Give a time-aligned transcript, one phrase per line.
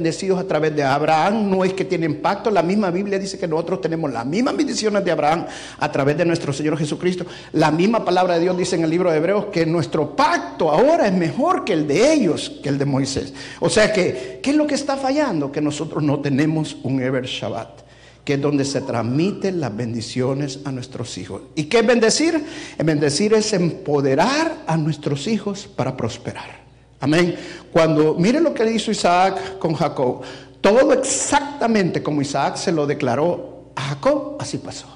[0.00, 3.46] bendecidos a través de Abraham, no es que tienen pacto, la misma Biblia dice que
[3.46, 5.44] nosotros tenemos las mismas bendiciones de Abraham
[5.78, 7.26] a través de nuestro Señor Jesucristo.
[7.52, 11.06] La misma palabra de Dios dice en el libro de Hebreos que nuestro pacto ahora
[11.06, 13.34] es mejor que el de ellos, que el de Moisés.
[13.60, 15.52] O sea que, ¿qué es lo que está fallando?
[15.52, 17.90] Que nosotros no tenemos un Ever Shabbat
[18.24, 21.42] que es donde se transmiten las bendiciones a nuestros hijos.
[21.54, 22.44] ¿Y qué es bendecir?
[22.78, 26.59] bendecir es empoderar a nuestros hijos para prosperar.
[27.00, 27.34] Amén.
[27.72, 30.20] Cuando miren lo que hizo Isaac con Jacob,
[30.60, 34.86] todo exactamente como Isaac se lo declaró a Jacob, así pasó.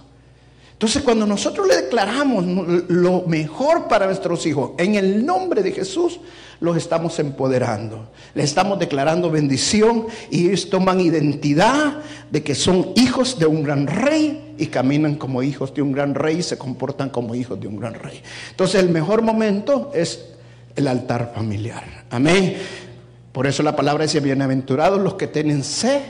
[0.73, 2.45] Entonces cuando nosotros le declaramos
[2.89, 6.21] lo mejor para nuestros hijos en el nombre de Jesús,
[6.61, 13.39] los estamos empoderando, le estamos declarando bendición y ellos toman identidad de que son hijos
[13.39, 17.09] de un gran rey y caminan como hijos de un gran rey y se comportan
[17.09, 18.21] como hijos de un gran rey.
[18.51, 20.35] Entonces el mejor momento es
[20.77, 22.05] el altar familiar.
[22.11, 22.57] Amén.
[23.33, 26.01] Por eso la palabra dice, bienaventurados los que tienen sed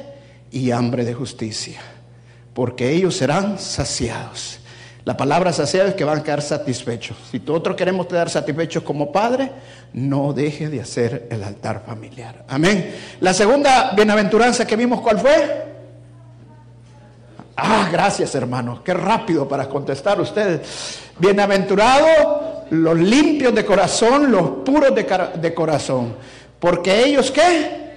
[0.50, 1.80] y hambre de justicia,
[2.52, 4.60] porque ellos serán saciados.
[5.04, 7.16] La palabra saciado es que van a quedar satisfechos.
[7.30, 9.50] Si nosotros queremos quedar satisfechos como padre,
[9.92, 12.44] no deje de hacer el altar familiar.
[12.48, 12.94] Amén.
[13.20, 15.73] La segunda bienaventuranza que vimos, ¿cuál fue?
[17.56, 18.82] Ah, gracias hermano.
[18.82, 20.98] Qué rápido para contestar ustedes.
[21.18, 26.16] Bienaventurado los limpios de corazón, los puros de, corazón.
[26.58, 27.94] Porque ellos qué?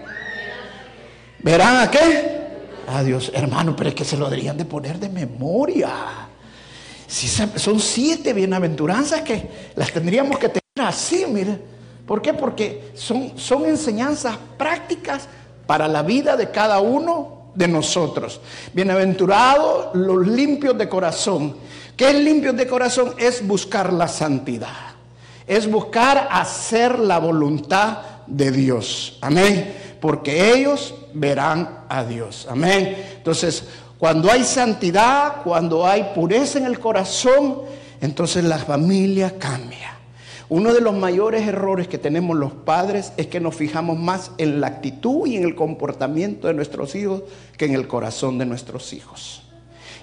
[1.40, 2.38] ¿Verán a qué?
[2.88, 5.90] A Dios, hermano, pero es que se lo deberían de poner de memoria.
[7.08, 11.60] Son siete bienaventuranzas que las tendríamos que tener así, mire.
[12.06, 12.34] ¿Por qué?
[12.34, 15.28] Porque son, son enseñanzas prácticas
[15.66, 18.40] para la vida de cada uno de nosotros.
[18.74, 21.56] Bienaventurados los limpios de corazón
[21.98, 23.16] ¿Qué es limpio de corazón?
[23.18, 24.94] Es buscar la santidad.
[25.48, 27.98] Es buscar hacer la voluntad
[28.28, 29.18] de Dios.
[29.20, 29.76] Amén.
[30.00, 32.48] Porque ellos verán a Dios.
[32.48, 32.96] Amén.
[33.18, 33.64] Entonces,
[33.98, 37.64] cuando hay santidad, cuando hay pureza en el corazón,
[38.00, 39.97] entonces la familia cambia.
[40.50, 44.62] Uno de los mayores errores que tenemos los padres es que nos fijamos más en
[44.62, 47.24] la actitud y en el comportamiento de nuestros hijos
[47.58, 49.44] que en el corazón de nuestros hijos.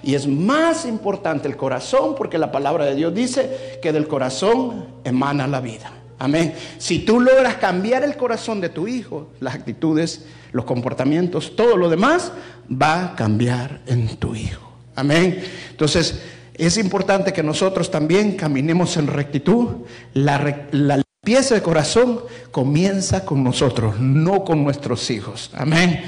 [0.03, 4.85] Y es más importante el corazón porque la palabra de Dios dice que del corazón
[5.03, 5.91] emana la vida.
[6.19, 6.53] Amén.
[6.77, 11.89] Si tú logras cambiar el corazón de tu hijo, las actitudes, los comportamientos, todo lo
[11.89, 12.31] demás
[12.71, 14.61] va a cambiar en tu hijo.
[14.95, 15.43] Amén.
[15.71, 16.21] Entonces,
[16.57, 19.85] es importante que nosotros también caminemos en rectitud.
[20.13, 22.21] La, la limpieza de corazón
[22.51, 25.51] comienza con nosotros, no con nuestros hijos.
[25.53, 26.03] Amén.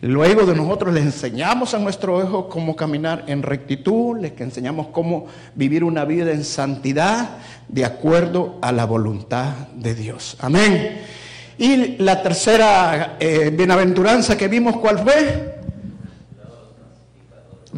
[0.00, 5.26] Luego de nosotros les enseñamos a nuestro hijo cómo caminar en rectitud, les enseñamos cómo
[5.56, 10.36] vivir una vida en santidad de acuerdo a la voluntad de Dios.
[10.38, 11.00] Amén.
[11.58, 15.57] Y la tercera eh, bienaventuranza que vimos, ¿cuál fue?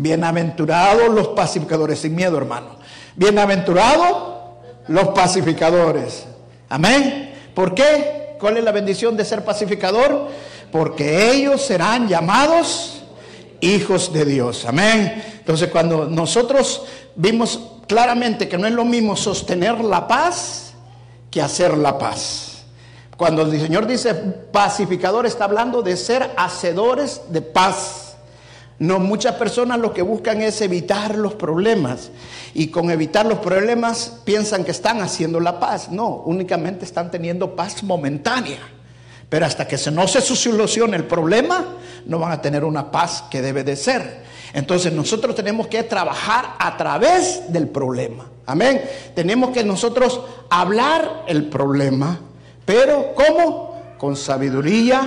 [0.03, 2.77] Bienaventurados los pacificadores, sin miedo hermano.
[3.17, 4.41] Bienaventurados
[4.89, 6.27] los pacificadores.
[6.69, 7.35] Amén.
[7.55, 8.37] ¿Por qué?
[8.39, 10.29] ¿Cuál es la bendición de ser pacificador?
[10.71, 13.03] porque ellos serán llamados
[13.61, 14.65] hijos de Dios.
[14.65, 15.23] Amén.
[15.39, 16.85] Entonces cuando nosotros
[17.17, 20.73] vimos claramente que no es lo mismo sostener la paz
[21.31, 22.63] que hacer la paz.
[23.17, 28.00] Cuando el Señor dice pacificador está hablando de ser hacedores de paz.
[28.81, 32.11] No, muchas personas lo que buscan es evitar los problemas
[32.55, 35.91] y con evitar los problemas piensan que están haciendo la paz.
[35.91, 38.59] No, únicamente están teniendo paz momentánea.
[39.29, 41.63] Pero hasta que no se solucione el problema,
[42.07, 44.23] no van a tener una paz que debe de ser.
[44.55, 48.29] Entonces nosotros tenemos que trabajar a través del problema.
[48.47, 48.83] Amén.
[49.15, 52.19] Tenemos que nosotros hablar el problema.
[52.65, 53.79] Pero ¿cómo?
[53.99, 55.03] Con sabiduría,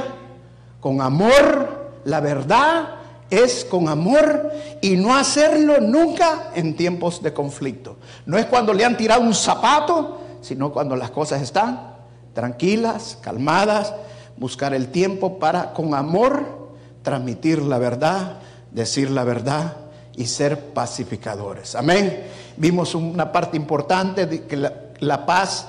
[0.79, 1.89] con amor.
[2.05, 3.02] La verdad
[3.41, 4.51] es con amor
[4.81, 7.97] y no hacerlo nunca en tiempos de conflicto.
[8.25, 11.93] No es cuando le han tirado un zapato, sino cuando las cosas están
[12.33, 13.93] tranquilas, calmadas
[14.37, 16.69] buscar el tiempo para con amor
[17.01, 18.39] transmitir la verdad,
[18.71, 19.77] decir la verdad
[20.15, 21.75] y ser pacificadores.
[21.75, 22.23] Amén.
[22.57, 25.67] Vimos una parte importante de que la, paz,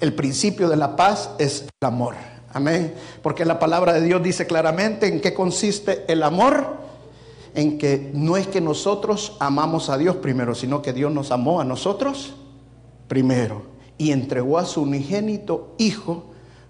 [0.00, 2.14] el principio de la paz es el amor.
[2.52, 2.94] Amén.
[3.22, 6.85] Porque la palabra de Dios dice claramente en qué consiste el amor.
[7.56, 11.60] En que no es que nosotros amamos a Dios primero, sino que Dios nos amó
[11.60, 12.34] a nosotros
[13.08, 13.62] primero
[13.98, 16.26] y entregó a su unigénito Hijo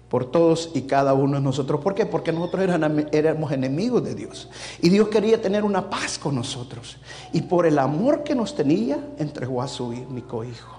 [0.09, 1.81] por todos y cada uno de nosotros.
[1.81, 2.05] ¿Por qué?
[2.05, 2.63] Porque nosotros
[3.11, 4.49] éramos enemigos de Dios.
[4.81, 6.97] Y Dios quería tener una paz con nosotros.
[7.33, 10.77] Y por el amor que nos tenía, entregó a su único Hijo.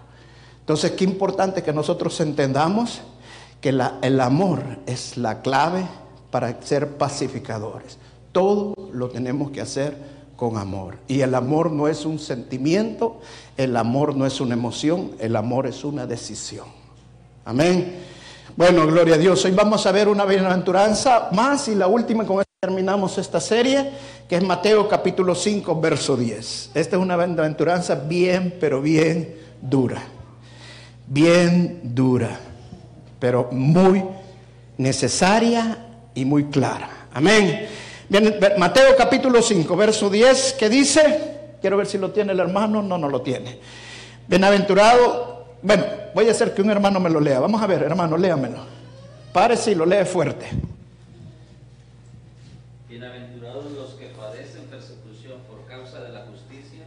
[0.60, 3.02] Entonces, qué importante que nosotros entendamos
[3.60, 5.86] que el amor es la clave
[6.30, 7.98] para ser pacificadores.
[8.32, 9.96] Todo lo tenemos que hacer
[10.36, 10.98] con amor.
[11.08, 13.20] Y el amor no es un sentimiento,
[13.56, 16.66] el amor no es una emoción, el amor es una decisión.
[17.44, 17.96] Amén.
[18.56, 19.44] Bueno, gloria a Dios.
[19.44, 23.88] Hoy vamos a ver una bienaventuranza más y la última, con esta terminamos esta serie,
[24.28, 26.72] que es Mateo capítulo 5, verso 10.
[26.74, 30.02] Esta es una bienaventuranza bien, pero bien dura.
[31.06, 32.40] Bien dura,
[33.20, 34.02] pero muy
[34.76, 35.86] necesaria
[36.16, 37.06] y muy clara.
[37.14, 37.68] Amén.
[38.58, 42.98] Mateo capítulo 5, verso 10, que dice, quiero ver si lo tiene el hermano, no,
[42.98, 43.58] no lo tiene.
[44.26, 45.84] Bienaventurado bueno,
[46.14, 47.40] voy a hacer que un hermano me lo lea.
[47.40, 48.58] Vamos a ver, hermano, léamelo.
[49.32, 50.46] Párese y lo lee fuerte.
[52.88, 56.84] Bienaventurados los que padecen persecución por causa de la justicia,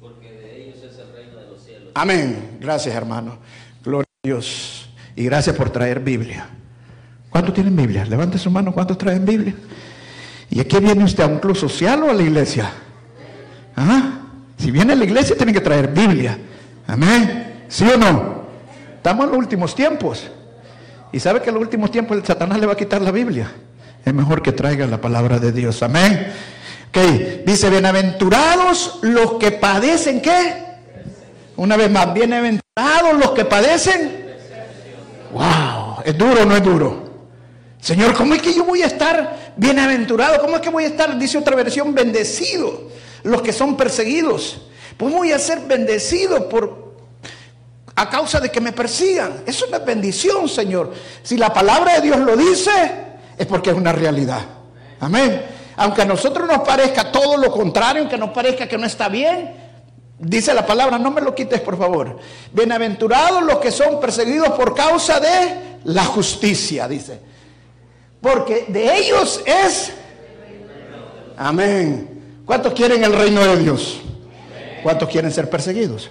[0.00, 1.90] porque de ellos es el reino de los cielos.
[1.94, 2.58] Amén.
[2.60, 3.38] Gracias, hermano.
[3.84, 4.88] Gloria a Dios.
[5.14, 6.48] Y gracias por traer Biblia.
[7.28, 8.04] ¿Cuántos tienen Biblia?
[8.06, 9.54] Levante su mano, ¿cuántos traen Biblia?
[10.54, 12.70] ¿Y aquí viene usted a un club social o a la iglesia?
[13.76, 14.20] ¿Ah?
[14.56, 16.38] Si viene a la iglesia, tiene que traer Biblia.
[16.86, 17.64] Amén.
[17.68, 18.44] ¿Sí o no?
[18.94, 20.30] Estamos en los últimos tiempos.
[21.10, 23.50] Y sabe que en los últimos tiempos el Satanás le va a quitar la Biblia.
[24.04, 25.82] Es mejor que traiga la palabra de Dios.
[25.82, 26.32] Amén.
[26.88, 30.54] Ok, dice, bienaventurados los que padecen, ¿qué?
[31.56, 34.24] Una vez más, bienaventurados los que padecen.
[35.32, 37.03] Wow, ¿es duro o no es duro?
[37.84, 40.40] Señor, ¿cómo es que yo voy a estar bienaventurado?
[40.40, 42.88] ¿Cómo es que voy a estar, dice otra versión, bendecido?
[43.24, 44.62] Los que son perseguidos.
[44.96, 46.94] Pues voy a ser bendecido por,
[47.94, 49.42] a causa de que me persigan.
[49.44, 50.94] Es una bendición, Señor.
[51.22, 52.70] Si la palabra de Dios lo dice,
[53.36, 54.40] es porque es una realidad.
[55.00, 55.44] Amén.
[55.76, 59.52] Aunque a nosotros nos parezca todo lo contrario, aunque nos parezca que no está bien,
[60.18, 62.18] dice la palabra, no me lo quites por favor.
[62.50, 67.33] Bienaventurados los que son perseguidos por causa de la justicia, dice.
[68.24, 69.92] Porque de ellos es...
[71.36, 72.40] Amén.
[72.46, 74.00] ¿Cuántos quieren el reino de Dios?
[74.82, 76.10] ¿Cuántos quieren ser perseguidos?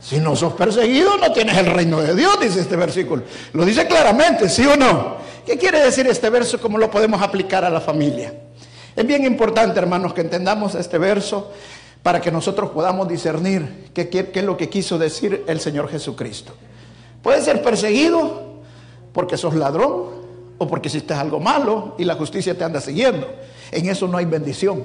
[0.00, 3.24] Si no sos perseguido, no tienes el reino de Dios, dice este versículo.
[3.52, 5.18] Lo dice claramente, ¿sí o no?
[5.44, 6.58] ¿Qué quiere decir este verso?
[6.62, 8.32] ¿Cómo lo podemos aplicar a la familia?
[8.96, 11.52] Es bien importante, hermanos, que entendamos este verso
[12.02, 16.54] para que nosotros podamos discernir qué, qué es lo que quiso decir el Señor Jesucristo.
[17.22, 18.45] Puedes ser perseguido
[19.16, 20.10] porque sos ladrón
[20.58, 23.26] o porque hiciste algo malo y la justicia te anda siguiendo.
[23.72, 24.84] En eso no hay bendición.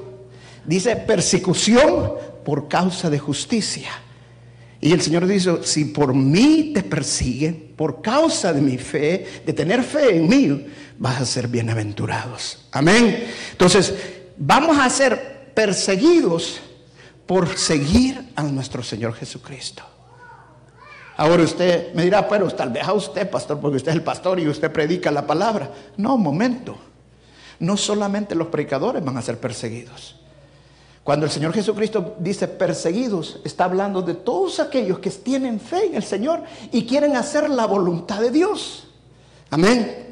[0.66, 2.14] Dice persecución
[2.46, 3.90] por causa de justicia.
[4.80, 9.52] Y el Señor dice, si por mí te persiguen, por causa de mi fe, de
[9.52, 10.66] tener fe en mí,
[10.98, 12.68] vas a ser bienaventurados.
[12.72, 13.28] Amén.
[13.52, 13.94] Entonces,
[14.38, 16.62] vamos a ser perseguidos
[17.26, 19.91] por seguir a nuestro Señor Jesucristo.
[21.22, 24.40] Ahora usted me dirá, pero tal vez a usted, pastor, porque usted es el pastor
[24.40, 25.72] y usted predica la palabra.
[25.96, 26.76] No, momento.
[27.60, 30.16] No solamente los predicadores van a ser perseguidos.
[31.04, 35.96] Cuando el Señor Jesucristo dice perseguidos, está hablando de todos aquellos que tienen fe en
[35.96, 36.42] el Señor
[36.72, 38.88] y quieren hacer la voluntad de Dios.
[39.52, 40.11] Amén.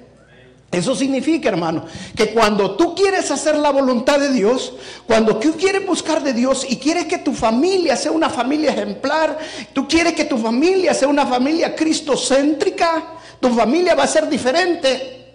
[0.71, 1.85] Eso significa, hermano,
[2.15, 4.73] que cuando tú quieres hacer la voluntad de Dios,
[5.07, 9.37] cuando tú quieres buscar de Dios y quieres que tu familia sea una familia ejemplar,
[9.73, 15.33] tú quieres que tu familia sea una familia cristocéntrica, tu familia va a ser diferente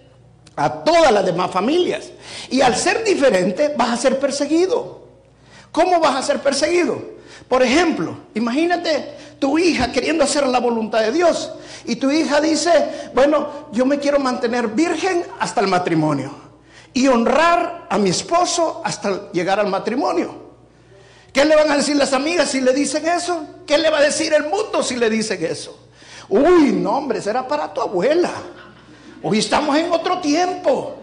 [0.55, 2.11] a todas las demás familias.
[2.49, 5.05] Y al ser diferente, vas a ser perseguido.
[5.71, 7.15] ¿Cómo vas a ser perseguido?
[7.49, 11.51] Por ejemplo, imagínate tu hija queriendo hacer la voluntad de Dios
[11.85, 16.31] y tu hija dice, bueno, yo me quiero mantener virgen hasta el matrimonio
[16.93, 20.45] y honrar a mi esposo hasta llegar al matrimonio.
[21.31, 23.45] ¿Qué le van a decir las amigas si le dicen eso?
[23.67, 25.77] ¿Qué le va a decir el mundo si le dicen eso?
[26.29, 28.31] Uy, no, hombre, será para tu abuela.
[29.21, 30.95] Hoy estamos en otro tiempo.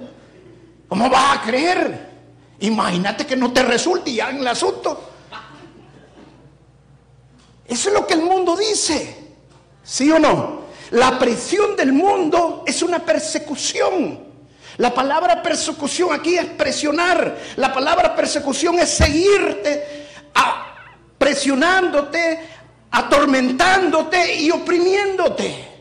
[0.88, 2.10] ¿Cómo vas a creer?
[2.60, 5.11] Imagínate que no te resulte ya en el asunto.
[7.72, 9.16] Eso es lo que el mundo dice.
[9.82, 10.60] ¿Sí o no?
[10.90, 14.20] La presión del mundo es una persecución.
[14.76, 17.34] La palabra persecución aquí es presionar.
[17.56, 20.06] La palabra persecución es seguirte,
[21.16, 22.40] presionándote,
[22.90, 25.71] atormentándote y oprimiéndote.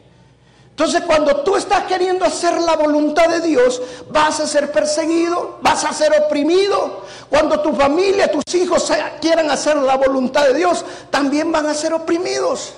[0.82, 5.86] Entonces cuando tú estás queriendo hacer la voluntad de Dios, vas a ser perseguido, vas
[5.86, 7.06] a ser oprimido.
[7.30, 11.94] Cuando tu familia, tus hijos quieran hacer la voluntad de Dios, también van a ser
[11.94, 12.74] oprimidos.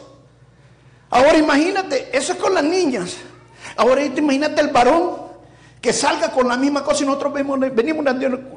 [1.12, 3.16] Ahora imagínate, eso es con las niñas.
[3.78, 5.12] Ahora imagínate el varón
[5.80, 8.06] que salga con la misma cosa y nosotros venimos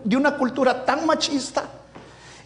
[0.03, 1.63] de una cultura tan machista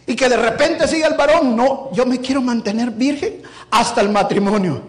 [0.05, 3.41] y que de repente siga el varón, no, yo me quiero mantener virgen
[3.71, 4.83] hasta el matrimonio.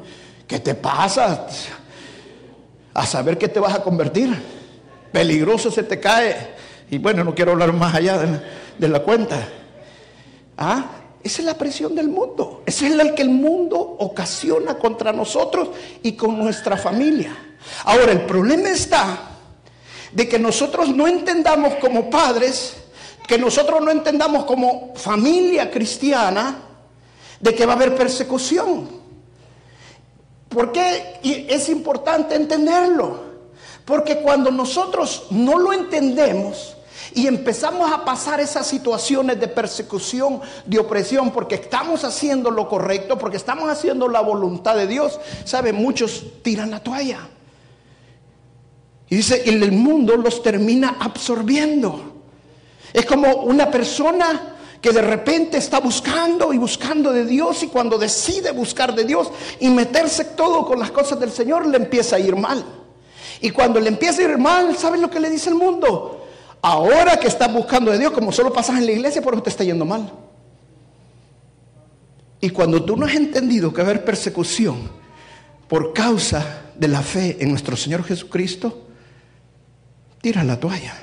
[0.47, 1.47] ¿Qué te pasa?
[2.95, 4.35] A saber que te vas a convertir.
[5.13, 6.55] Peligroso se te cae.
[6.91, 8.19] Y bueno, no quiero hablar más allá
[8.79, 9.49] de la, cuenta.
[10.59, 10.85] ¿Ah?
[11.23, 12.63] Esa es la presión del mundo.
[12.67, 15.71] Esa es la que el mundo ocasiona contra nosotros
[16.03, 17.37] y con nuestra familia.
[17.85, 19.31] Ahora, el problema está
[20.13, 22.77] de que nosotros no entendamos como padres
[23.27, 26.59] que nosotros no entendamos como familia cristiana
[27.41, 29.02] de que va a haber persecución.
[30.53, 33.33] ¿Por qué es importante entenderlo?
[33.85, 36.77] Porque cuando nosotros no lo entendemos
[37.15, 43.19] y empezamos a pasar esas situaciones de persecución, de opresión, porque estamos haciendo lo correcto,
[43.19, 45.73] porque estamos haciendo la voluntad de Dios, ¿sabe?
[45.73, 47.29] Muchos tiran la toalla.
[49.09, 52.13] Y dice, el mundo los termina absorbiendo.
[52.93, 57.97] Es como una persona que de repente está buscando y buscando de Dios y cuando
[57.97, 62.19] decide buscar de Dios y meterse todo con las cosas del Señor, le empieza a
[62.19, 62.65] ir mal.
[63.41, 66.27] Y cuando le empieza a ir mal, ¿saben lo que le dice el mundo?
[66.61, 69.51] Ahora que estás buscando de Dios, como solo pasas en la iglesia, por eso te
[69.51, 70.13] está yendo mal.
[72.41, 74.91] Y cuando tú no has entendido que va a haber persecución
[75.69, 78.89] por causa de la fe en nuestro Señor Jesucristo,
[80.21, 80.95] tira la toalla.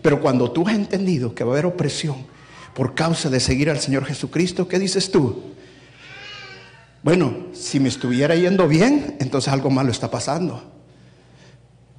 [0.00, 2.37] Pero cuando tú has entendido que va a haber opresión
[2.78, 5.42] por causa de seguir al Señor Jesucristo, ¿qué dices tú?
[7.02, 10.62] Bueno, si me estuviera yendo bien, entonces algo malo está pasando.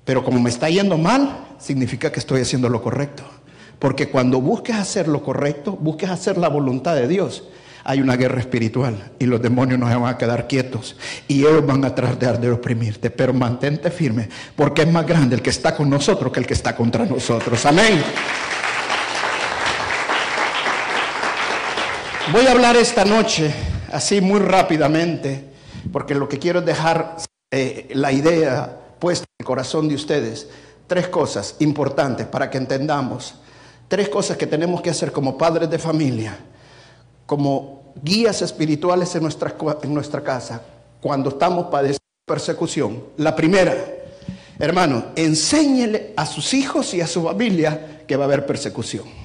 [0.05, 3.23] Pero como me está yendo mal, significa que estoy haciendo lo correcto.
[3.77, 7.43] Porque cuando busques hacer lo correcto, busques hacer la voluntad de Dios,
[7.83, 10.95] hay una guerra espiritual y los demonios no se van a quedar quietos
[11.27, 15.41] y ellos van a tratar de oprimirte, pero mantente firme porque es más grande el
[15.41, 17.65] que está con nosotros que el que está contra nosotros.
[17.65, 18.01] Amén.
[22.31, 23.51] Voy a hablar esta noche
[23.91, 25.45] así muy rápidamente
[25.91, 27.17] porque lo que quiero es dejar
[27.49, 30.47] eh, la idea puesta en el corazón de ustedes.
[30.85, 33.33] Tres cosas importantes para que entendamos.
[33.87, 36.37] Tres cosas que tenemos que hacer como padres de familia
[37.25, 40.61] como guías espirituales en nuestra, en nuestra casa
[41.01, 43.03] cuando estamos padeciendo persecución.
[43.17, 43.75] La primera,
[44.59, 49.18] hermano, enséñele a sus hijos y a su familia que va a haber persecución.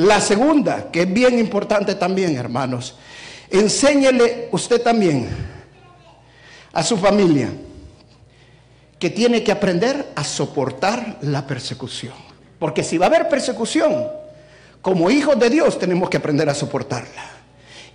[0.00, 2.96] La segunda, que es bien importante también, hermanos,
[3.50, 5.28] enséñele usted también
[6.72, 7.50] a su familia
[8.98, 12.14] que tiene que aprender a soportar la persecución.
[12.58, 14.08] Porque si va a haber persecución,
[14.80, 17.24] como hijos de Dios tenemos que aprender a soportarla.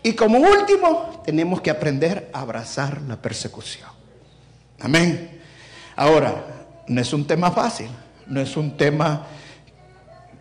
[0.03, 3.89] Y como último, tenemos que aprender a abrazar la persecución.
[4.79, 5.41] Amén.
[5.95, 6.45] Ahora,
[6.87, 7.89] no es un tema fácil,
[8.27, 9.25] no es un tema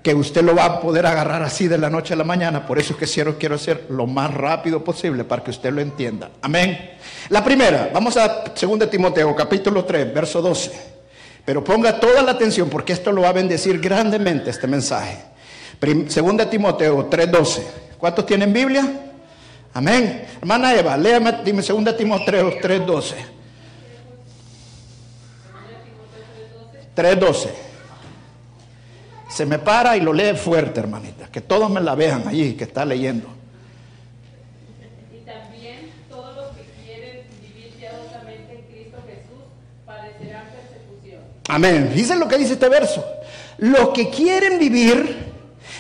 [0.05, 2.67] que usted lo va a poder agarrar así de la noche a la mañana.
[2.67, 6.31] Por eso es que quiero, hacer lo más rápido posible para que usted lo entienda.
[6.43, 6.91] Amén.
[7.31, 10.73] La primera, vamos a 2 Timoteo capítulo 3, verso 12.
[11.47, 15.17] Pero ponga toda la atención porque esto lo va a bendecir grandemente este mensaje.
[16.09, 17.63] Segunda Timoteo 3:12.
[17.97, 18.87] ¿Cuántos tienen Biblia?
[19.73, 20.27] Amén.
[20.39, 23.15] Hermana Eva, léame, dime segunda Timoteo 3:12.
[26.95, 27.49] 3:12.
[29.35, 31.27] Se me para y lo lee fuerte, hermanita.
[31.27, 33.27] Que todos me la vean allí, que está leyendo.
[35.13, 39.43] Y también todos los que quieren vivir piadosamente en Cristo Jesús
[39.85, 41.23] padecerán persecución.
[41.49, 41.91] Amén.
[41.93, 43.05] Dice lo que dice este verso.
[43.59, 45.33] Los que quieren vivir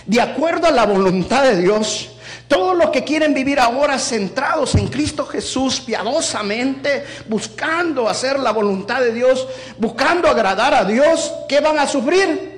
[0.04, 2.10] de acuerdo a la voluntad de Dios.
[2.48, 9.00] Todos los que quieren vivir ahora centrados en Cristo Jesús, piadosamente, buscando hacer la voluntad
[9.00, 9.46] de Dios,
[9.78, 12.53] buscando agradar a Dios, ¿qué van a sufrir?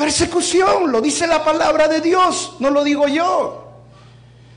[0.00, 3.64] Persecución, lo dice la palabra de Dios, no lo digo yo.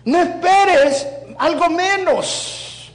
[0.05, 1.05] No esperes
[1.37, 2.89] algo menos.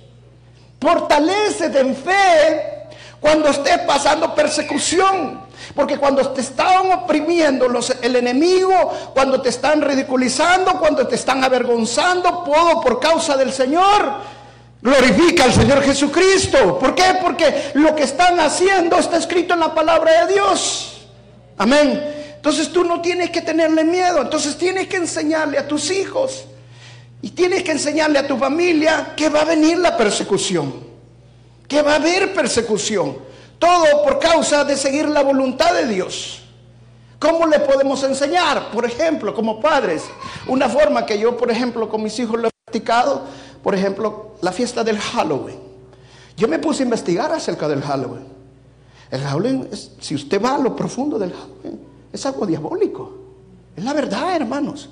[0.80, 2.88] Fortalecete en fe
[3.20, 5.42] cuando estés pasando persecución.
[5.74, 11.44] Porque cuando te están oprimiendo los, el enemigo, cuando te están ridiculizando, cuando te están
[11.44, 14.22] avergonzando, todo por causa del Señor,
[14.80, 16.78] glorifica al Señor Jesucristo.
[16.78, 17.18] ¿Por qué?
[17.20, 21.02] Porque lo que están haciendo está escrito en la palabra de Dios.
[21.58, 22.17] Amén.
[22.38, 24.22] Entonces tú no tienes que tenerle miedo.
[24.22, 26.44] Entonces tienes que enseñarle a tus hijos
[27.20, 30.72] y tienes que enseñarle a tu familia que va a venir la persecución.
[31.66, 33.18] Que va a haber persecución.
[33.58, 36.42] Todo por causa de seguir la voluntad de Dios.
[37.18, 38.70] ¿Cómo le podemos enseñar?
[38.70, 40.04] Por ejemplo, como padres,
[40.46, 43.24] una forma que yo, por ejemplo, con mis hijos lo he practicado,
[43.64, 45.58] por ejemplo, la fiesta del Halloween.
[46.36, 48.24] Yo me puse a investigar acerca del Halloween.
[49.10, 51.80] El Halloween, es- si usted va a lo profundo del Halloween,
[52.12, 53.12] es algo diabólico.
[53.76, 54.88] Es la verdad, hermanos.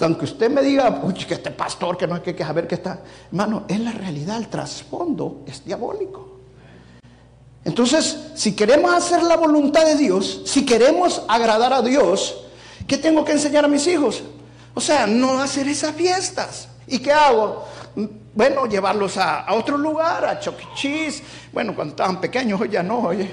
[0.00, 2.76] Aunque usted me diga, uy, que este pastor, que no hay que, que saber que
[2.76, 3.00] está.
[3.28, 6.34] Hermano, es la realidad, el trasfondo es diabólico.
[7.64, 12.44] Entonces, si queremos hacer la voluntad de Dios, si queremos agradar a Dios,
[12.86, 14.22] ¿qué tengo que enseñar a mis hijos?
[14.74, 16.68] O sea, no hacer esas fiestas.
[16.86, 17.64] ¿Y qué hago?
[18.34, 21.14] Bueno, llevarlos a, a otro lugar, a Chuck E.
[21.52, 23.30] Bueno, cuando estaban pequeños, hoy ya no, oye.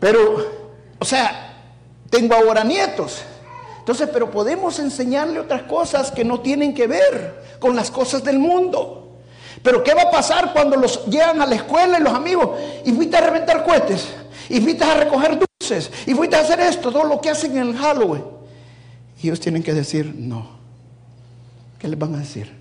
[0.00, 0.63] Pero,
[0.98, 1.54] o sea,
[2.10, 3.22] tengo ahora nietos.
[3.78, 8.38] Entonces, pero podemos enseñarle otras cosas que no tienen que ver con las cosas del
[8.38, 9.18] mundo.
[9.62, 12.58] Pero ¿qué va a pasar cuando los llegan a la escuela y los amigos?
[12.84, 14.08] Y fuiste a reventar cohetes,
[14.48, 17.76] y a recoger dulces, y fuiste a hacer esto, todo lo que hacen en el
[17.76, 18.24] Halloween.
[19.22, 20.48] Y ellos tienen que decir, no.
[21.78, 22.52] ¿Qué les van a decir?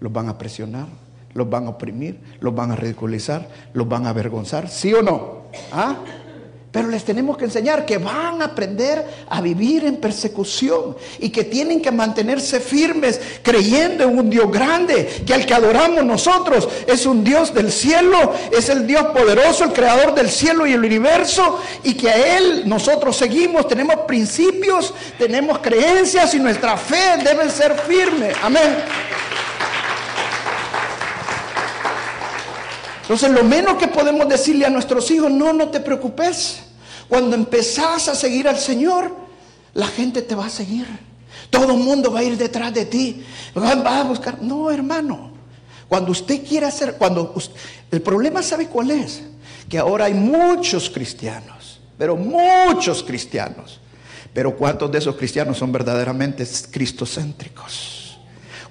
[0.00, 0.86] Los van a presionar,
[1.34, 5.42] los van a oprimir, los van a ridiculizar, los van a avergonzar, ¿sí o no?
[5.70, 5.96] ¿Ah?
[6.72, 11.44] Pero les tenemos que enseñar que van a aprender a vivir en persecución y que
[11.44, 17.04] tienen que mantenerse firmes creyendo en un Dios grande, que al que adoramos nosotros es
[17.04, 21.60] un Dios del cielo, es el Dios poderoso, el creador del cielo y el universo
[21.84, 27.74] y que a Él nosotros seguimos, tenemos principios, tenemos creencias y nuestra fe debe ser
[27.74, 28.32] firme.
[28.42, 28.78] Amén.
[33.02, 36.61] Entonces lo menos que podemos decirle a nuestros hijos, no, no te preocupes.
[37.12, 39.14] Cuando empezás a seguir al Señor,
[39.74, 40.86] la gente te va a seguir.
[41.50, 43.22] Todo el mundo va a ir detrás de ti.
[43.54, 44.40] Va a buscar.
[44.40, 45.30] No, hermano.
[45.90, 47.50] Cuando usted quiere hacer, cuando us-
[47.90, 49.20] el problema sabe cuál es,
[49.68, 53.78] que ahora hay muchos cristianos, pero muchos cristianos.
[54.32, 58.01] Pero ¿cuántos de esos cristianos son verdaderamente cristocéntricos?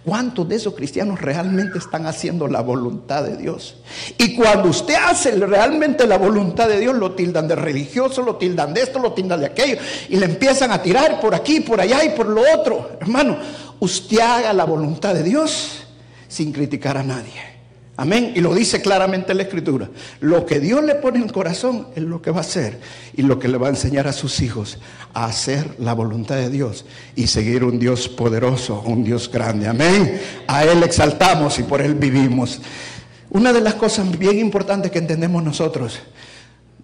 [0.04, 3.76] ¿Cuántos de esos cristianos realmente están haciendo la voluntad de Dios?
[4.18, 8.74] Y cuando usted hace realmente la voluntad de Dios, lo tildan de religioso, lo tildan
[8.74, 9.78] de esto, lo tildan de aquello,
[10.10, 12.98] y le empiezan a tirar por aquí, por allá y por lo otro.
[13.00, 13.38] Hermano,
[13.80, 15.84] usted haga la voluntad de Dios
[16.28, 17.51] sin criticar a nadie.
[18.02, 18.34] Amén.
[18.36, 19.88] Y lo dice claramente la escritura.
[20.22, 22.80] Lo que Dios le pone en el corazón es lo que va a hacer
[23.16, 24.80] y lo que le va a enseñar a sus hijos
[25.14, 26.84] a hacer la voluntad de Dios
[27.16, 29.68] y seguir un Dios poderoso, un Dios grande.
[29.68, 30.20] Amén.
[30.48, 32.60] A Él exaltamos y por Él vivimos.
[33.30, 36.00] Una de las cosas bien importantes que entendemos nosotros,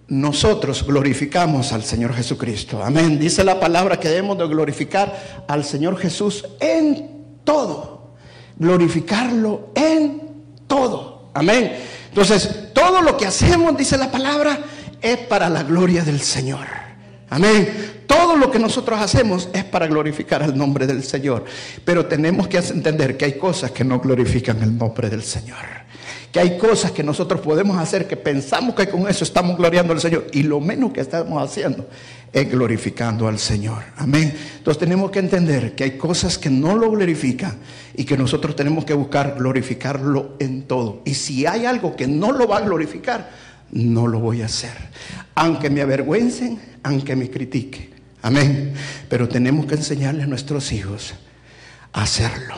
[0.06, 2.80] nosotros glorificamos al Señor Jesucristo.
[2.80, 3.18] Amén.
[3.18, 8.12] Dice la palabra que debemos de glorificar al Señor Jesús en todo.
[8.56, 10.27] Glorificarlo en
[10.68, 11.30] todo.
[11.34, 11.76] Amén.
[12.08, 14.58] Entonces, todo lo que hacemos, dice la palabra,
[15.00, 16.66] es para la gloria del Señor.
[17.30, 18.04] Amén.
[18.06, 21.44] Todo lo que nosotros hacemos es para glorificar el nombre del Señor.
[21.84, 25.77] Pero tenemos que entender que hay cosas que no glorifican el nombre del Señor.
[26.32, 30.00] Que hay cosas que nosotros podemos hacer que pensamos que con eso estamos gloriando al
[30.00, 30.26] Señor.
[30.32, 31.88] Y lo menos que estamos haciendo
[32.32, 33.82] es glorificando al Señor.
[33.96, 34.34] Amén.
[34.58, 37.56] Entonces tenemos que entender que hay cosas que no lo glorifican
[37.96, 41.02] y que nosotros tenemos que buscar glorificarlo en todo.
[41.04, 43.30] Y si hay algo que no lo va a glorificar,
[43.70, 44.72] no lo voy a hacer.
[45.34, 47.90] Aunque me avergüencen, aunque me critiquen.
[48.22, 48.74] Amén.
[49.08, 51.14] Pero tenemos que enseñarle a nuestros hijos
[51.92, 52.54] a hacerlo.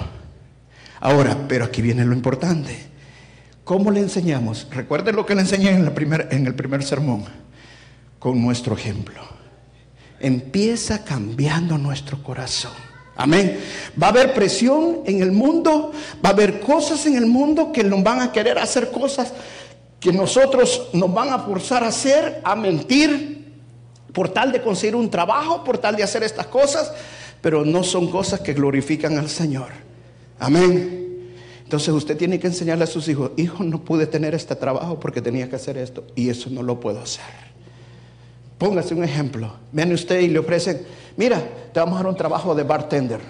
[1.01, 2.90] Ahora, pero aquí viene lo importante.
[3.71, 4.67] ¿Cómo le enseñamos?
[4.73, 7.23] Recuerden lo que le enseñé en, el primer sermón.
[8.19, 9.23] Con nuestro ejemplo.
[10.19, 12.73] Empieza cambiando nuestro corazón.
[13.15, 13.61] Amén.
[14.03, 17.85] Va a haber presión en el mundo, va a haber cosas en el mundo que
[17.85, 19.33] nos van a querer hacer cosas
[20.01, 23.53] que nosotros nos van a forzar a hacer, a mentir,
[24.13, 26.93] por tal de conseguir un trabajo, por tal de hacer estas cosas,
[27.41, 29.69] pero no son cosas que glorifican al Señor.
[30.41, 31.10] Amén.
[31.71, 35.23] Entonces usted tiene que enseñarle a sus hijos, hijo, no pude tener este trabajo porque
[35.23, 37.23] tenía que hacer esto y eso no lo puedo hacer.
[38.59, 39.53] Póngase un ejemplo.
[39.71, 40.85] Viene usted y le ofrecen,
[41.17, 41.41] mira,
[41.73, 43.21] te vamos a dar un trabajo de bartender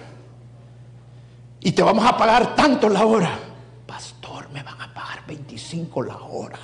[1.59, 3.37] y te vamos a pagar tanto la hora.
[3.85, 6.59] Pastor, me van a pagar 25 la hora.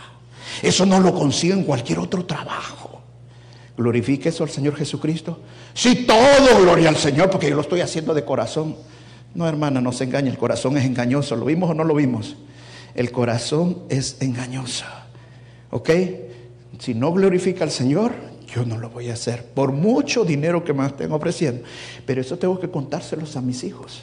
[0.63, 3.04] Eso no lo consigo en cualquier otro trabajo.
[3.78, 5.42] Glorifique eso al Señor Jesucristo.
[5.76, 8.76] Sí, todo gloria al Señor porque yo lo estoy haciendo de corazón.
[9.36, 11.36] No, hermana, no se engañe, el corazón es engañoso.
[11.36, 12.38] ¿Lo vimos o no lo vimos?
[12.96, 14.86] El corazón es engañoso.
[15.70, 15.90] ¿Ok?
[16.80, 18.13] Si no glorifica al Señor,
[18.48, 19.46] yo no lo voy a hacer.
[19.46, 21.63] Por mucho dinero que me estén ofreciendo.
[22.06, 24.02] Pero eso tengo que contárselos a mis hijos.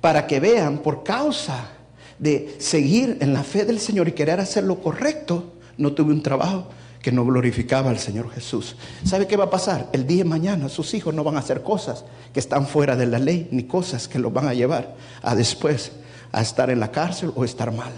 [0.00, 1.70] Para que vean, por causa
[2.18, 6.22] de seguir en la fe del Señor y querer hacer lo correcto, no tuve un
[6.22, 6.68] trabajo
[7.00, 8.76] que no glorificaba al Señor Jesús.
[9.04, 9.88] ¿Sabe qué va a pasar?
[9.92, 13.06] El día de mañana sus hijos no van a hacer cosas que están fuera de
[13.06, 15.92] la ley, ni cosas que los van a llevar a después
[16.32, 17.92] a estar en la cárcel o estar mal.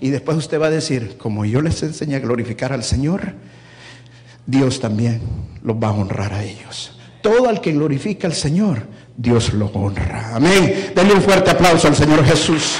[0.00, 3.34] Y después usted va a decir, como yo les enseñé a glorificar al Señor,
[4.46, 5.20] Dios también
[5.62, 6.92] los va a honrar a ellos.
[7.20, 10.36] Todo al que glorifica al Señor, Dios lo honra.
[10.36, 10.92] Amén.
[10.94, 12.78] Denle un fuerte aplauso al Señor Jesús.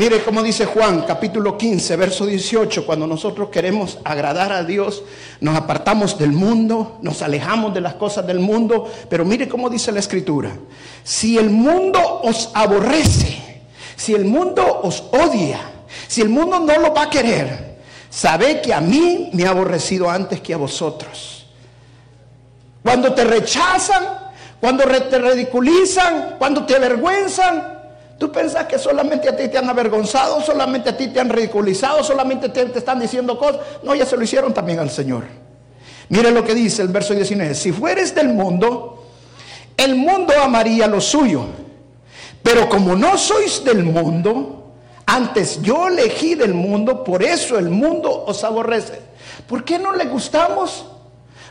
[0.00, 5.02] Mire cómo dice Juan, capítulo 15, verso 18, cuando nosotros queremos agradar a Dios,
[5.42, 9.92] nos apartamos del mundo, nos alejamos de las cosas del mundo, pero mire cómo dice
[9.92, 10.52] la escritura,
[11.04, 13.60] si el mundo os aborrece,
[13.94, 15.60] si el mundo os odia,
[16.08, 17.76] si el mundo no lo va a querer,
[18.08, 21.46] sabe que a mí me ha aborrecido antes que a vosotros.
[22.82, 24.02] Cuando te rechazan,
[24.62, 27.79] cuando te ridiculizan, cuando te avergüenzan,
[28.20, 32.04] Tú pensás que solamente a ti te han avergonzado, solamente a ti te han ridiculizado,
[32.04, 33.62] solamente te, te, están diciendo cosas.
[33.82, 35.24] No, ya se lo hicieron también al Señor.
[36.10, 37.54] Mire lo que dice el verso 19.
[37.54, 39.06] Si fueres del mundo,
[39.74, 41.46] el mundo amaría lo suyo.
[42.42, 44.74] Pero como no sois del mundo,
[45.06, 49.00] antes yo elegí del mundo, por eso el mundo os aborrece.
[49.46, 50.84] ¿Por qué no le gustamos?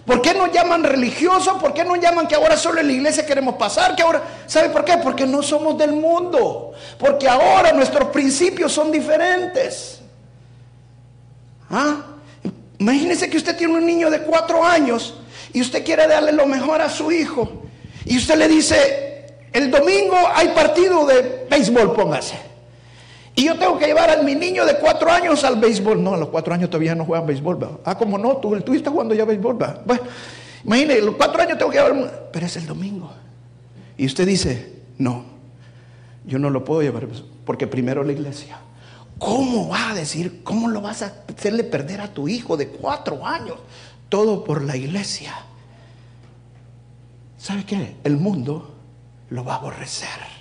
[0.06, 1.62] ¿Por qué nos llaman religiosos?
[1.62, 3.96] ¿Por qué nos llaman que ahora solo en la iglesia queremos pasar?
[3.96, 4.98] Que ahora, ¿sabe por qué?
[4.98, 6.72] Porque no somos del mundo.
[6.98, 10.02] Porque ahora nuestros principios son diferentes.
[11.70, 11.98] ¿Ah?
[12.80, 15.16] Imagínese que usted tiene un niño de cuatro años
[15.54, 17.64] y usted quiere darle lo mejor a su hijo.
[18.06, 22.50] Y usted le dice, el domingo hay partido de béisbol, póngase.
[23.39, 26.04] Y yo tengo que llevar a mi niño de cuatro años al béisbol.
[26.04, 27.80] No, a los cuatro años todavía no juegan béisbol.
[27.86, 29.56] Ah, como no, tú, tú estás jugando ya béisbol.
[29.56, 29.82] ¿verdad?
[29.86, 30.04] Bueno,
[30.65, 33.10] imagínese, los cuatro años tengo que llevar, pero es el domingo.
[33.95, 35.23] Y usted dice, no,
[36.25, 37.08] yo no lo puedo llevar
[37.45, 38.60] porque primero la iglesia.
[39.17, 43.25] ¿Cómo va a decir, cómo lo vas a hacerle perder a tu hijo de cuatro
[43.25, 43.56] años?
[44.10, 45.34] Todo por la iglesia.
[47.38, 47.95] ¿Sabe qué?
[48.04, 48.75] El mundo
[49.30, 50.38] lo va a aborrecer.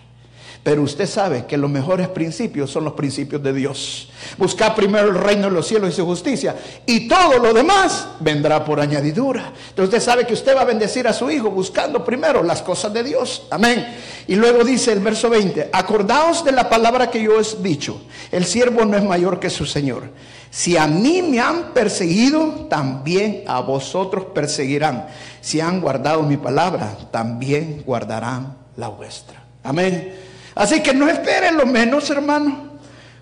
[0.63, 4.11] Pero usted sabe que los mejores principios son los principios de Dios.
[4.37, 6.57] Buscar primero el reino de los cielos y su justicia.
[6.85, 9.53] Y todo lo demás vendrá por añadidura.
[9.71, 12.93] Entonces usted sabe que usted va a bendecir a su hijo buscando primero las cosas
[12.93, 13.47] de Dios.
[13.51, 13.87] Amén.
[14.27, 18.03] Y luego dice el verso 20, acordaos de la palabra que yo os he dicho.
[18.31, 20.11] El siervo no es mayor que su Señor.
[20.51, 25.07] Si a mí me han perseguido, también a vosotros perseguirán.
[25.41, 29.43] Si han guardado mi palabra, también guardarán la vuestra.
[29.63, 30.28] Amén.
[30.59, 32.69] Así que no esperen lo menos, hermano.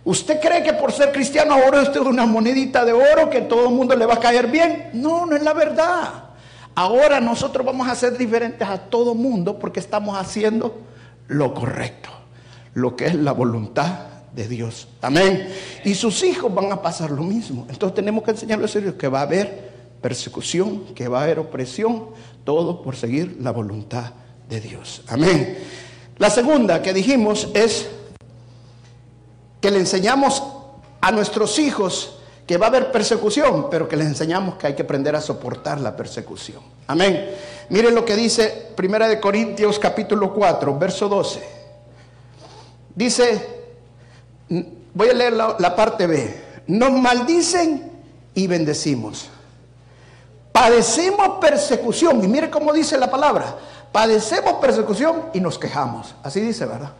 [0.04, 3.68] ¿Usted cree que por ser cristiano ahora usted es una monedita de oro que todo
[3.68, 4.88] el mundo le va a caer bien?
[4.94, 6.24] No, no es la verdad.
[6.74, 10.80] Ahora nosotros vamos a ser diferentes a todo mundo porque estamos haciendo
[11.28, 12.08] lo correcto,
[12.72, 13.98] lo que es la voluntad
[14.34, 14.88] de Dios.
[15.02, 15.46] Amén.
[15.84, 17.66] Y sus hijos van a pasar lo mismo.
[17.68, 21.38] Entonces tenemos que enseñarles a ellos que va a haber persecución, que va a haber
[21.38, 22.06] opresión,
[22.44, 24.12] todo por seguir la voluntad
[24.48, 25.02] de Dios.
[25.08, 25.58] Amén.
[26.18, 27.88] La segunda que dijimos es
[29.60, 30.42] que le enseñamos
[31.00, 34.82] a nuestros hijos que va a haber persecución, pero que les enseñamos que hay que
[34.82, 36.62] aprender a soportar la persecución.
[36.86, 37.34] Amén.
[37.68, 41.42] Miren lo que dice Primera de Corintios capítulo 4, verso 12.
[42.94, 43.66] Dice,
[44.94, 46.44] voy a leer la, la parte B.
[46.68, 47.90] Nos maldicen
[48.34, 49.28] y bendecimos.
[50.52, 52.24] Padecemos persecución.
[52.24, 53.56] Y mire cómo dice la palabra
[53.92, 56.14] padecemos persecución y nos quejamos.
[56.22, 56.90] Así dice, ¿verdad?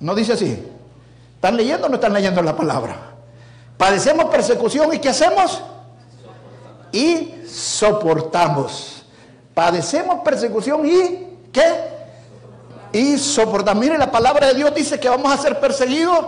[0.00, 0.66] No dice así.
[1.34, 2.96] ¿Están leyendo o no están leyendo la palabra?
[3.76, 5.62] Padecemos persecución y ¿qué hacemos?
[6.92, 9.04] Y soportamos.
[9.54, 11.96] Padecemos persecución y ¿qué?
[12.92, 13.82] Y soportamos.
[13.82, 16.24] Mire, la palabra de Dios dice que vamos a ser perseguidos.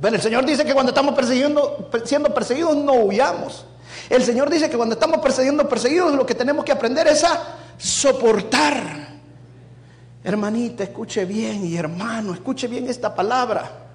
[0.00, 1.14] Pero el Señor dice que cuando estamos
[2.04, 3.66] siendo perseguidos no huyamos.
[4.08, 7.38] El Señor dice que cuando estamos persiguiendo perseguidos lo que tenemos que aprender es a
[7.80, 9.08] soportar.
[10.22, 13.86] Hermanita, escuche bien y hermano, escuche bien esta palabra.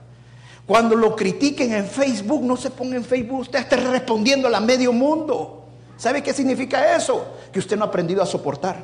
[0.66, 4.92] Cuando lo critiquen en Facebook, no se ponga en Facebook, usted está respondiendo a medio
[4.92, 5.68] mundo.
[5.98, 7.36] ¿Sabe qué significa eso?
[7.54, 8.84] Que usted no ha aprendido a soportar.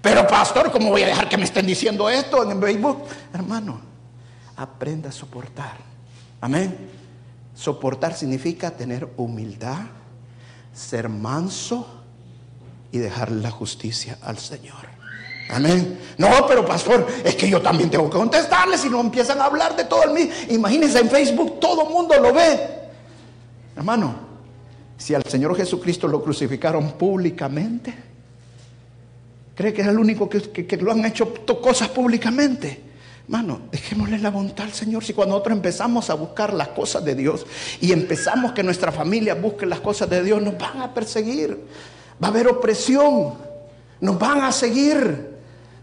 [0.00, 3.04] Pero pastor, ¿cómo voy a dejar que me estén diciendo esto en Facebook?
[3.32, 3.80] Hermano,
[4.56, 5.78] aprenda a soportar.
[6.40, 6.76] Amén.
[7.54, 9.80] Soportar significa tener humildad,
[10.72, 12.03] ser manso
[12.94, 14.86] y dejarle la justicia al Señor.
[15.50, 15.98] Amén.
[16.16, 19.74] No, pero pastor, es que yo también tengo que contestarle si no empiezan a hablar
[19.74, 20.32] de todo el mismo.
[20.50, 22.56] Imagínense en Facebook, todo el mundo lo ve.
[23.76, 24.14] Hermano,
[24.96, 27.92] si al Señor Jesucristo lo crucificaron públicamente,
[29.56, 32.80] ¿cree que es el único que, que lo han hecho cosas públicamente?
[33.24, 35.02] Hermano, dejémosle la voluntad al Señor.
[35.02, 37.44] Si cuando nosotros empezamos a buscar las cosas de Dios
[37.80, 41.58] y empezamos que nuestra familia busque las cosas de Dios, nos van a perseguir.
[42.22, 43.34] Va a haber opresión.
[44.00, 45.32] Nos van a seguir.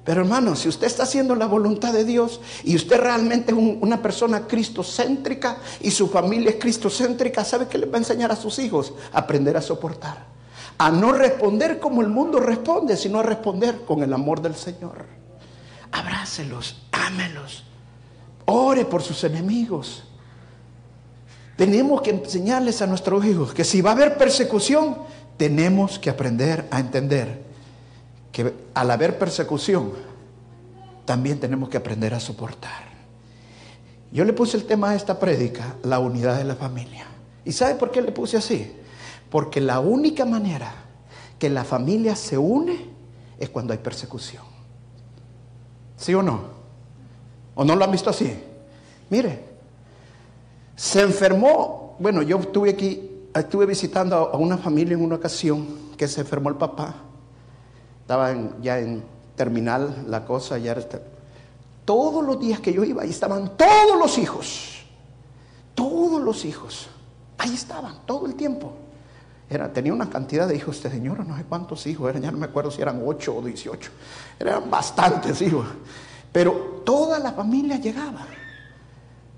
[0.04, 3.78] Pero hermano, si usted está haciendo la voluntad de Dios y usted realmente es un-
[3.82, 8.36] una persona cristocéntrica y su familia es cristocéntrica, ¿sabe qué le va a enseñar a
[8.36, 8.94] sus hijos?
[9.14, 10.26] Aprender a soportar.
[10.80, 15.06] A no responder como el mundo responde, sino a responder con el amor del Señor.
[15.92, 17.64] Abrácelos, ámelos,
[18.46, 20.04] ore por sus enemigos.
[21.58, 24.98] Tenemos que enseñarles a nuestros hijos que si va a haber persecución,
[25.42, 27.42] tenemos que aprender a entender
[28.32, 29.92] que al haber persecución,
[31.04, 32.84] también tenemos que aprender a soportar.
[34.12, 37.08] Yo le puse el tema a esta prédica, la unidad de la familia.
[37.44, 38.72] ¿Y sabe por qué le puse así?
[39.32, 40.76] Porque la única manera
[41.40, 42.78] que la familia se une
[43.40, 44.44] es cuando hay persecución.
[45.98, 46.42] ¿Sí o no?
[47.56, 48.32] ¿O no lo han visto así?
[49.10, 49.40] Mire,
[50.76, 56.08] se enfermó, bueno, yo estuve aquí, estuve visitando a una familia en una ocasión que
[56.08, 56.96] se enfermó el papá.
[58.02, 59.04] Estaba en- ya en
[59.36, 60.76] terminal la cosa, ya
[61.86, 64.86] Todos los días que yo iba, ahí estaban todos los hijos.
[65.76, 66.90] Todos los hijos.
[67.38, 68.74] Ahí estaban, todo el tiempo.
[69.50, 72.38] Era, tenía una cantidad de hijos este señor, no sé cuántos hijos eran, ya no
[72.38, 73.92] me acuerdo si eran 8 o 18.
[74.40, 75.66] Eran bastantes hijos.
[76.32, 78.26] Pero toda la familia llegaba.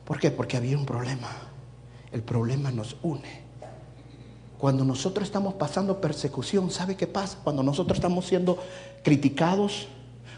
[0.06, 0.30] ¿Por qué?
[0.30, 1.30] Porque había un problema.
[2.12, 3.43] El problema nos une.
[4.64, 7.38] Cuando nosotros estamos pasando persecución, ¿sabe qué pasa?
[7.44, 8.58] Cuando nosotros estamos siendo
[9.04, 9.90] criticados,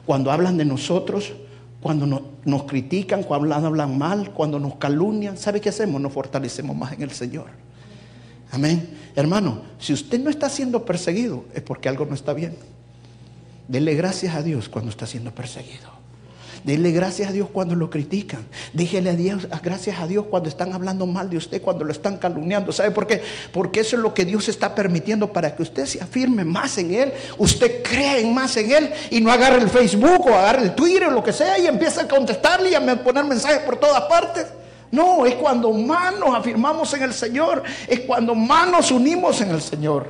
[0.04, 1.34] cuando hablan de nosotros,
[1.80, 6.02] cuando no- nos critican, cuando hablan, hablan mal, cuando nos calumnian, ¿sabe qué hacemos?
[6.02, 7.46] Nos fortalecemos más en el Señor.
[8.50, 8.98] Amén.
[9.16, 12.58] Hermano, si usted no está siendo perseguido, es porque algo no está bien.
[13.68, 15.92] Dele gracias a Dios cuando está siendo perseguido.
[16.66, 18.44] Dele gracias a Dios cuando lo critican.
[18.74, 22.18] Dígale a Dios, gracias a Dios cuando están hablando mal de usted, cuando lo están
[22.18, 22.72] calumniando.
[22.72, 23.22] ¿Sabe por qué?
[23.54, 26.92] Porque eso es lo que Dios está permitiendo para que usted se afirme más en
[26.92, 27.14] Él.
[27.38, 31.10] Usted crea en más en Él y no agarre el Facebook o agarre el Twitter
[31.10, 34.48] o lo que sea y empieza a contestarle y a poner mensajes por todas partes.
[34.90, 37.62] No, es cuando más nos afirmamos en el Señor.
[37.88, 40.08] Es cuando más nos unimos en el Señor.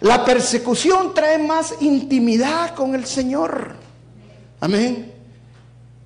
[0.00, 3.76] La persecución trae más intimidad con el Señor.
[4.58, 5.17] Amén.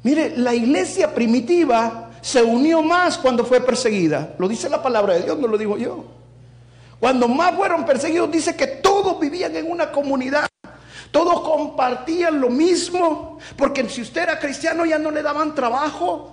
[0.03, 4.35] Mire, la iglesia primitiva se unió más cuando fue perseguida.
[4.39, 6.05] Lo dice la palabra de Dios, no lo digo yo.
[6.99, 10.49] Cuando más fueron perseguidos, dice que todos vivían en una comunidad.
[11.11, 13.39] Todos compartían lo mismo.
[13.57, 16.33] Porque si usted era cristiano ya no le daban trabajo.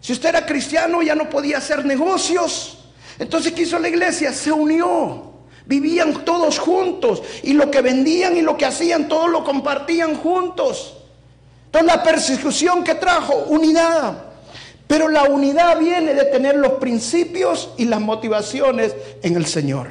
[0.00, 2.78] Si usted era cristiano ya no podía hacer negocios.
[3.18, 4.32] Entonces, ¿qué hizo la iglesia?
[4.32, 5.32] Se unió.
[5.66, 7.22] Vivían todos juntos.
[7.42, 10.99] Y lo que vendían y lo que hacían, todos lo compartían juntos.
[11.70, 14.24] Entonces la persecución que trajo, unidad.
[14.88, 19.86] Pero la unidad viene de tener los principios y las motivaciones en el Señor.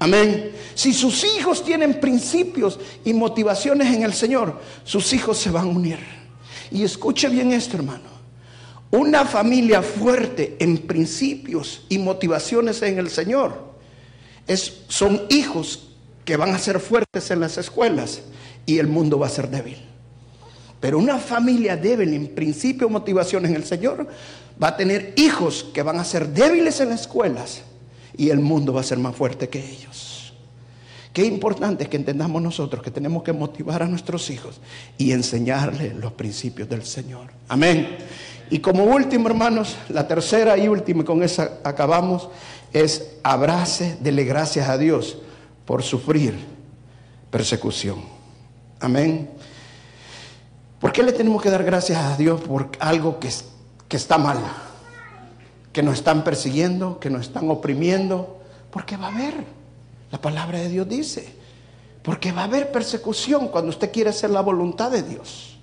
[0.00, 0.50] Amén.
[0.74, 5.70] Si sus hijos tienen principios y motivaciones en el Señor, sus hijos se van a
[5.70, 6.00] unir.
[6.72, 8.16] Y escuche bien esto, hermano.
[8.90, 13.74] Una familia fuerte en principios y motivaciones en el Señor
[14.48, 15.90] es, son hijos
[16.24, 18.22] que van a ser fuertes en las escuelas
[18.66, 19.86] y el mundo va a ser débil.
[20.80, 24.06] Pero una familia débil en principio, motivación en el Señor,
[24.62, 27.62] va a tener hijos que van a ser débiles en las escuelas
[28.16, 30.34] y el mundo va a ser más fuerte que ellos.
[31.12, 34.60] Qué importante es que entendamos nosotros que tenemos que motivar a nuestros hijos
[34.98, 37.28] y enseñarles los principios del Señor.
[37.48, 37.96] Amén.
[38.50, 42.28] Y como último, hermanos, la tercera y última, y con esa acabamos,
[42.72, 45.16] es abrace, dele gracias a Dios
[45.64, 46.34] por sufrir
[47.30, 47.96] persecución.
[48.78, 49.30] Amén.
[50.86, 53.28] ¿Por qué le tenemos que dar gracias a Dios por algo que,
[53.88, 54.38] que está mal?
[55.72, 58.38] Que nos están persiguiendo, que nos están oprimiendo.
[58.70, 59.34] Porque va a haber.
[60.12, 61.28] La palabra de Dios dice.
[62.04, 65.58] Porque va a haber persecución cuando usted quiere hacer la voluntad de Dios.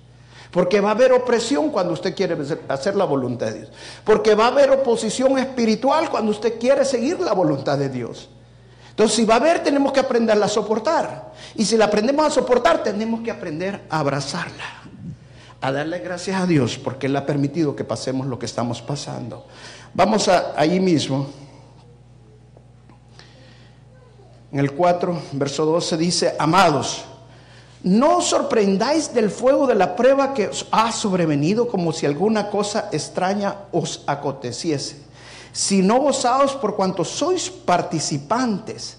[0.50, 2.36] Porque va a haber opresión cuando usted quiere
[2.68, 3.72] hacer la voluntad de Dios.
[4.04, 8.28] Porque va a haber oposición espiritual cuando usted quiere seguir la voluntad de Dios.
[8.90, 11.32] Entonces, si va a haber, tenemos que aprenderla a soportar.
[11.54, 14.84] Y si la aprendemos a soportar, tenemos que aprender a abrazarla.
[15.64, 19.46] A darle gracias a Dios porque Él ha permitido que pasemos lo que estamos pasando.
[19.94, 21.26] Vamos allí mismo.
[24.52, 27.06] En el 4, verso 12 dice, amados,
[27.82, 32.50] no os sorprendáis del fuego de la prueba que os ha sobrevenido como si alguna
[32.50, 34.98] cosa extraña os aconteciese,
[35.50, 38.98] sino gozaos por cuanto sois participantes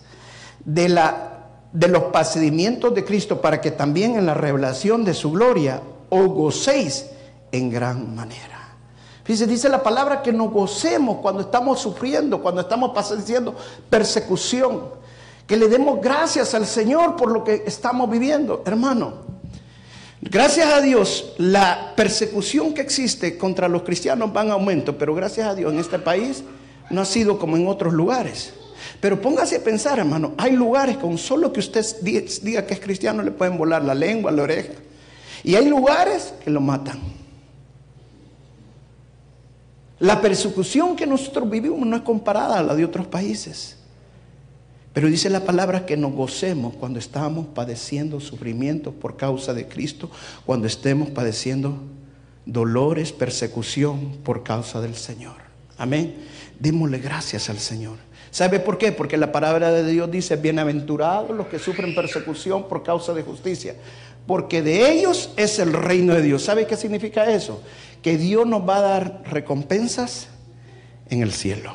[0.65, 5.29] de, la, de los padecimientos de Cristo para que también en la revelación de su
[5.29, 5.79] gloria
[6.15, 7.05] os gocéis
[7.51, 8.75] en gran manera.
[9.23, 13.55] Fíjense, dice la palabra que nos gocemos cuando estamos sufriendo, cuando estamos padeciendo
[13.89, 15.05] persecución.
[15.47, 18.63] Que le demos gracias al Señor por lo que estamos viviendo.
[18.65, 19.25] Hermano,
[20.27, 25.47] Gracias a Dios, la persecución que existe contra los cristianos va en aumento, pero gracias
[25.47, 26.43] a Dios en este país
[26.89, 28.51] no ha sido como en otros lugares.
[28.99, 33.21] Pero póngase a pensar, hermano, hay lugares con solo que usted diga que es cristiano
[33.21, 34.73] le pueden volar la lengua, la oreja.
[35.43, 36.99] Y hay lugares que lo matan.
[39.99, 43.77] La persecución que nosotros vivimos no es comparada a la de otros países.
[44.93, 50.09] Pero dice la palabra que nos gocemos cuando estamos padeciendo sufrimientos por causa de Cristo,
[50.45, 51.81] cuando estemos padeciendo
[52.45, 55.35] dolores, persecución por causa del Señor.
[55.77, 56.15] Amén.
[56.59, 57.97] Démosle gracias al Señor.
[58.31, 58.91] ¿Sabe por qué?
[58.91, 63.75] Porque la palabra de Dios dice, bienaventurados los que sufren persecución por causa de justicia,
[64.27, 66.43] porque de ellos es el reino de Dios.
[66.43, 67.61] ¿Sabe qué significa eso?
[68.01, 70.27] Que Dios nos va a dar recompensas
[71.09, 71.73] en el cielo.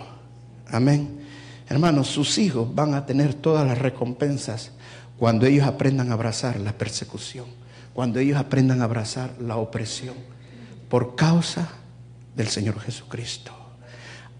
[0.68, 1.20] Amén.
[1.68, 4.72] Hermanos, sus hijos van a tener todas las recompensas
[5.18, 7.46] cuando ellos aprendan a abrazar la persecución,
[7.92, 10.14] cuando ellos aprendan a abrazar la opresión,
[10.88, 11.68] por causa
[12.34, 13.52] del Señor Jesucristo.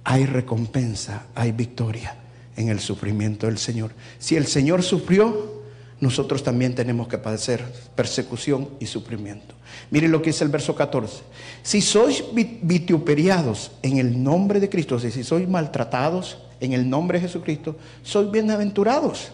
[0.02, 2.16] Hay recompensa, hay victoria
[2.56, 3.92] en el sufrimiento del Señor.
[4.18, 5.59] Si el Señor sufrió,
[6.00, 7.62] nosotros también tenemos que padecer
[7.94, 9.54] persecución y sufrimiento.
[9.90, 11.22] Miren lo que dice el verso 14.
[11.62, 17.26] Si sois vituperiados en el nombre de Cristo, si sois maltratados, en el nombre de
[17.26, 19.32] Jesucristo, sois bienaventurados,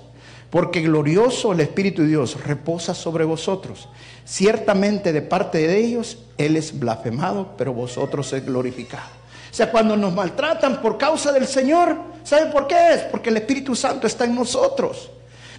[0.51, 3.89] porque glorioso el Espíritu de Dios reposa sobre vosotros.
[4.25, 9.17] Ciertamente de parte de ellos Él es blasfemado, pero vosotros es glorificado.
[9.51, 13.03] O sea, cuando nos maltratan por causa del Señor, ¿sabe por qué es?
[13.03, 15.11] Porque el Espíritu Santo está en nosotros.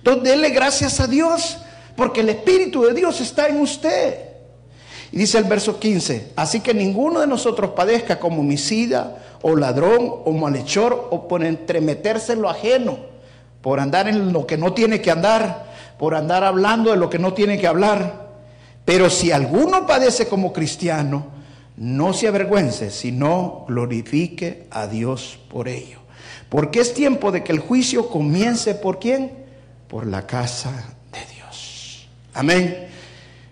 [0.08, 1.58] Entonces, dele gracias a Dios,
[1.98, 4.18] porque el Espíritu de Dios está en usted.
[5.12, 10.10] Y dice el verso 15, así que ninguno de nosotros padezca como homicida o ladrón
[10.24, 13.00] o malhechor o por entremeterse en lo ajeno,
[13.62, 15.66] por andar en lo que no tiene que andar,
[16.00, 18.30] por andar hablando de lo que no tiene que hablar.
[18.86, 21.26] Pero si alguno padece como cristiano,
[21.76, 26.00] no se avergüence, sino glorifique a Dios por ello.
[26.48, 29.47] Porque es tiempo de que el juicio comience por quién?
[29.88, 32.08] Por la casa de Dios.
[32.34, 32.88] Amén.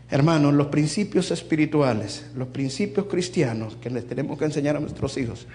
[0.09, 5.47] Hermanos, los principios espirituales, los principios cristianos que les tenemos que enseñar a nuestros hijos,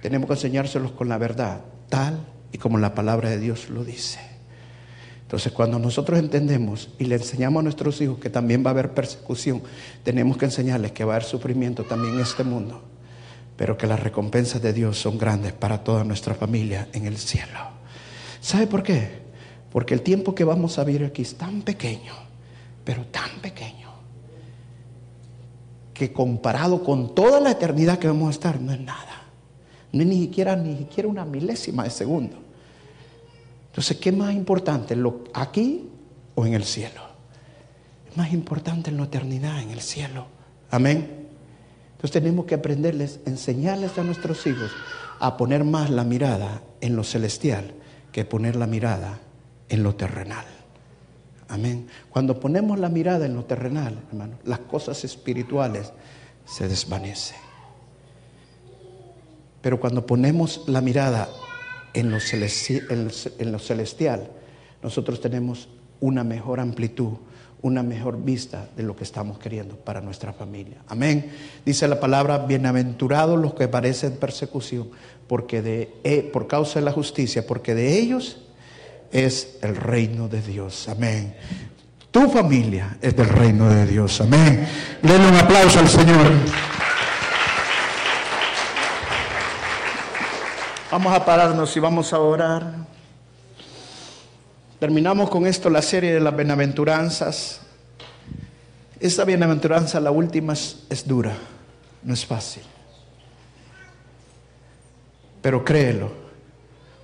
[0.00, 4.20] tenemos que enseñárselos con la verdad, tal y como la palabra de Dios lo dice.
[5.22, 8.94] Entonces, cuando nosotros entendemos y le enseñamos a nuestros hijos que también va a haber
[8.94, 9.62] persecución,
[10.02, 12.82] tenemos que enseñarles que va a haber sufrimiento también en este mundo,
[13.54, 17.58] pero que las recompensas de Dios son grandes para toda nuestra familia en el cielo.
[18.40, 19.27] ¿Sabe por qué?
[19.70, 22.12] Porque el tiempo que vamos a vivir aquí es tan pequeño,
[22.84, 23.88] pero tan pequeño
[25.92, 29.24] que comparado con toda la eternidad que vamos a estar, no es nada.
[29.92, 32.36] No es ni siquiera, ni siquiera una milésima de segundo.
[33.66, 34.94] Entonces, ¿qué más importante?
[34.94, 35.88] ¿Lo, ¿Aquí
[36.34, 37.00] o en el cielo?
[38.08, 40.26] Es más importante en la eternidad, en el cielo.
[40.70, 41.26] Amén.
[41.92, 44.70] Entonces tenemos que aprenderles, enseñarles a nuestros hijos
[45.18, 47.74] a poner más la mirada en lo celestial
[48.12, 49.18] que poner la mirada
[49.68, 50.44] en lo terrenal.
[51.48, 51.86] Amén.
[52.10, 55.92] Cuando ponemos la mirada en lo terrenal, hermano, las cosas espirituales
[56.44, 57.38] se desvanecen.
[59.62, 61.28] Pero cuando ponemos la mirada
[61.94, 64.30] en lo, en lo celestial,
[64.82, 65.68] nosotros tenemos
[66.00, 67.14] una mejor amplitud,
[67.62, 70.76] una mejor vista de lo que estamos queriendo para nuestra familia.
[70.86, 71.32] Amén.
[71.64, 74.90] Dice la palabra, bienaventurados los que parecen persecución,
[75.26, 78.42] porque de, eh, por causa de la justicia, porque de ellos
[79.12, 80.88] es el reino de Dios.
[80.88, 81.34] Amén.
[82.10, 84.20] Tu familia es del reino de Dios.
[84.20, 84.66] Amén.
[85.02, 86.32] Denle un aplauso al Señor.
[90.90, 92.72] Vamos a pararnos y vamos a orar.
[94.80, 97.60] Terminamos con esto la serie de las bienaventuranzas.
[99.00, 101.36] Esta bienaventuranza, la última, es, es dura,
[102.02, 102.62] no es fácil.
[105.42, 106.27] Pero créelo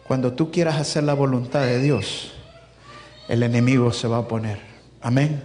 [0.06, 2.32] cuando tú quieras hacer la voluntad de Dios,
[3.28, 4.60] el enemigo se va a oponer.
[5.00, 5.42] Amén.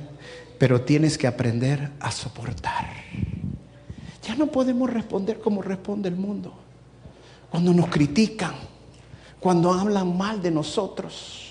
[0.58, 2.88] Pero tienes que aprender a soportar.
[4.28, 6.54] Ya no podemos responder como responde el mundo.
[7.50, 8.54] Cuando nos critican,
[9.40, 11.49] cuando hablan mal de nosotros.